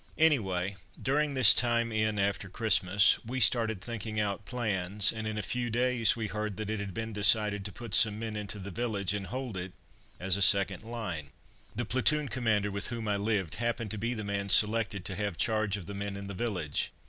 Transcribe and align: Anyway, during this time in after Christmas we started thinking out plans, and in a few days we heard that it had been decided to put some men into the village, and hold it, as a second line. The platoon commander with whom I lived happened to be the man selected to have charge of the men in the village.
Anyway, 0.17 0.75
during 0.99 1.35
this 1.35 1.53
time 1.53 1.91
in 1.91 2.17
after 2.17 2.49
Christmas 2.49 3.23
we 3.23 3.39
started 3.39 3.81
thinking 3.83 4.19
out 4.19 4.47
plans, 4.47 5.11
and 5.13 5.27
in 5.27 5.37
a 5.37 5.43
few 5.43 5.69
days 5.69 6.15
we 6.15 6.25
heard 6.25 6.57
that 6.57 6.71
it 6.71 6.79
had 6.79 6.91
been 6.91 7.13
decided 7.13 7.63
to 7.63 7.71
put 7.71 7.93
some 7.93 8.17
men 8.17 8.35
into 8.35 8.57
the 8.57 8.71
village, 8.71 9.13
and 9.13 9.27
hold 9.27 9.55
it, 9.55 9.73
as 10.19 10.35
a 10.37 10.41
second 10.41 10.81
line. 10.81 11.29
The 11.75 11.85
platoon 11.85 12.29
commander 12.29 12.71
with 12.71 12.87
whom 12.87 13.07
I 13.07 13.17
lived 13.17 13.53
happened 13.61 13.91
to 13.91 13.99
be 13.99 14.15
the 14.15 14.23
man 14.23 14.49
selected 14.49 15.05
to 15.05 15.15
have 15.17 15.37
charge 15.37 15.77
of 15.77 15.85
the 15.85 15.93
men 15.93 16.17
in 16.17 16.25
the 16.25 16.33
village. 16.33 16.91